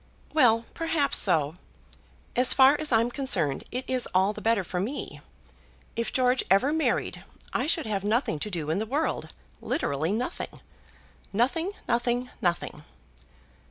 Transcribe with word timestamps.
"Well, 0.33 0.65
perhaps 0.73 1.19
so. 1.19 1.57
As 2.35 2.55
far 2.55 2.75
as 2.81 2.91
I'm 2.91 3.11
concerned, 3.11 3.65
it 3.71 3.85
is 3.87 4.07
all 4.15 4.33
the 4.33 4.41
better 4.41 4.63
for 4.63 4.79
me. 4.79 5.21
If 5.95 6.11
George 6.11 6.43
ever 6.49 6.73
married, 6.73 7.23
I 7.53 7.67
should 7.67 7.85
have 7.85 8.03
nothing 8.03 8.39
to 8.39 8.49
do 8.49 8.71
in 8.71 8.79
the 8.79 8.87
world; 8.89 9.29
literally 9.61 10.11
nothing 10.11 10.61
nothing 11.31 11.73
nothing 11.87 12.31
nothing!" 12.41 12.83